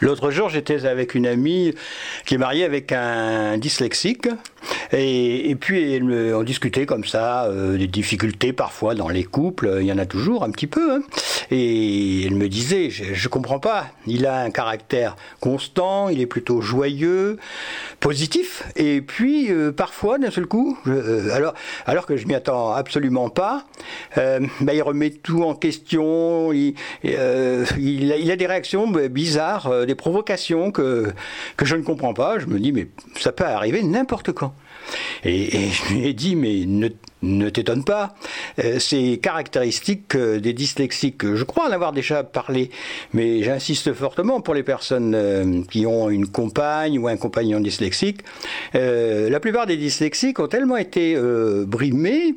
[0.00, 1.74] L'autre jour, j'étais avec une amie
[2.24, 4.28] qui est mariée avec un dyslexique.
[4.92, 9.92] Et, puis, on discutait comme ça, euh, des difficultés parfois dans les couples, il y
[9.92, 10.94] en a toujours un petit peu.
[10.94, 11.02] Hein.
[11.50, 16.26] Et elle me disait, je, ne comprends pas, il a un caractère constant, il est
[16.26, 17.38] plutôt joyeux,
[18.00, 21.54] positif, et puis euh, parfois, d'un seul coup, euh, alors,
[21.86, 23.64] alors que je m'y attends absolument pas,
[24.16, 30.70] bah, il remet tout en question, il, a, il a, des réactions bizarres des provocations
[30.70, 31.12] que,
[31.56, 32.38] que je ne comprends pas.
[32.38, 34.47] Je me dis, mais ça peut arriver n'importe quand.
[35.24, 36.88] Et, je lui ai dit, mais ne,
[37.22, 38.14] ne t'étonne pas,
[38.62, 42.70] euh, ces caractéristiques euh, des dyslexiques, je crois en avoir déjà parlé,
[43.12, 48.20] mais j'insiste fortement pour les personnes euh, qui ont une compagne ou un compagnon dyslexique.
[48.74, 51.16] la plupart des dyslexiques ont tellement été
[51.66, 52.34] brimés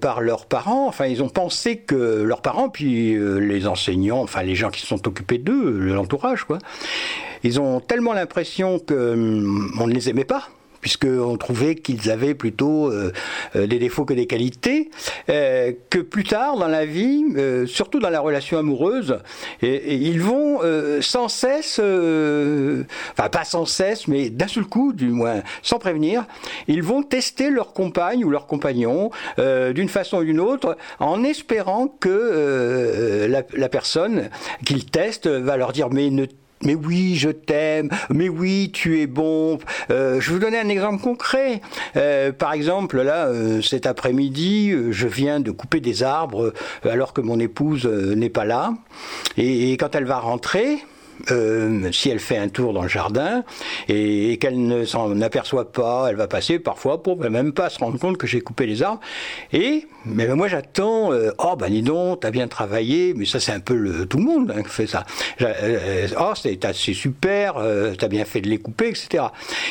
[0.00, 4.54] par leurs parents, enfin ils ont pensé que leurs parents, puis les enseignants, enfin les
[4.54, 6.58] gens qui se sont occupés d'eux, l'entourage, quoi,
[7.42, 10.48] ils ont tellement l'impression qu'on hum, ne les aimait pas
[10.86, 13.12] puisqu'on trouvait qu'ils avaient plutôt euh,
[13.56, 14.88] euh, des défauts que des qualités,
[15.28, 17.24] euh, que plus tard dans la vie,
[17.66, 19.18] surtout dans la relation amoureuse,
[19.62, 20.60] ils vont
[21.00, 26.24] sans cesse, enfin pas sans cesse, mais d'un seul coup, du moins sans prévenir,
[26.68, 31.88] ils vont tester leur compagne ou leur compagnon d'une façon ou d'une autre, en espérant
[31.88, 34.30] que la, la, personne
[34.64, 36.26] qu'ils testent va leur dire mais ne
[36.62, 39.58] mais oui, je t'aime, mais oui, tu es bon.
[39.90, 41.60] Euh, je vais vous donner un exemple concret.
[41.96, 46.52] Euh, par exemple, là, euh, cet après-midi, je viens de couper des arbres
[46.84, 48.74] alors que mon épouse n'est pas là.
[49.36, 50.78] et, quand elle va rentrer,
[51.30, 53.44] euh, si elle fait un tour dans le jardin
[53.88, 57.98] et, qu'elle ne s'en aperçoit pas, elle va passer parfois pour même pas se rendre
[57.98, 59.00] compte que j'ai coupé les arbres.
[59.52, 63.52] Et mais moi j'attends, euh, oh ben dis donc, t'as bien travaillé, mais ça c'est
[63.52, 65.04] un peu tout le monde hein, qui fait ça.
[65.40, 66.58] Euh, oh c'est
[66.92, 67.56] super,
[67.98, 69.24] t'as bien fait de les couper, etc.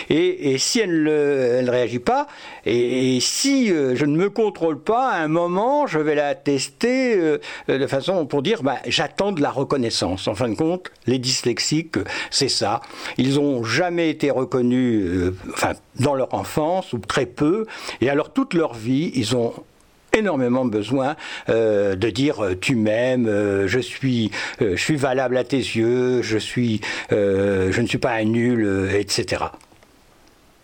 [0.10, 2.28] Et, et si elle ne réagit pas,
[2.66, 7.88] et, si je ne me contrôle pas, à un moment je vais la tester de
[7.88, 10.28] façon pour dire, bah, j'attends de la reconnaissance.
[10.28, 11.98] En fin de compte, les dyslexiques,
[12.32, 12.82] c'est ça.
[13.18, 17.66] Ils n'ont jamais été reconnus, euh, enfin, dans leur enfance, ou très peu,
[18.02, 19.54] et alors toute leur vie, ils ont
[20.14, 21.18] énormément besoin
[21.50, 23.28] euh, de dire euh, tu m'aimes,
[23.68, 24.32] je suis,
[24.62, 26.82] je suis valable à tes yeux, je suis,
[27.12, 29.46] je ne suis pas un nul, etc.